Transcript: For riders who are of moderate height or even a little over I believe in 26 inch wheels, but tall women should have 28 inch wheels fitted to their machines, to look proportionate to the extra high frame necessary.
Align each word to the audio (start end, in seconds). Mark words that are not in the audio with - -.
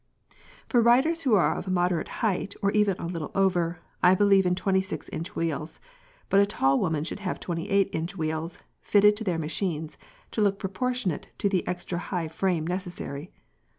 For 0.67 0.81
riders 0.81 1.21
who 1.21 1.35
are 1.35 1.55
of 1.55 1.67
moderate 1.67 2.07
height 2.25 2.55
or 2.63 2.71
even 2.71 2.95
a 2.97 3.05
little 3.05 3.29
over 3.35 3.81
I 4.01 4.15
believe 4.15 4.47
in 4.47 4.55
26 4.55 5.07
inch 5.09 5.35
wheels, 5.35 5.79
but 6.27 6.43
tall 6.49 6.79
women 6.79 7.03
should 7.03 7.19
have 7.19 7.39
28 7.39 7.87
inch 7.93 8.17
wheels 8.17 8.57
fitted 8.81 9.15
to 9.17 9.23
their 9.23 9.37
machines, 9.37 9.99
to 10.31 10.41
look 10.41 10.57
proportionate 10.57 11.27
to 11.37 11.47
the 11.49 11.67
extra 11.67 11.99
high 11.99 12.29
frame 12.29 12.65
necessary. 12.65 13.31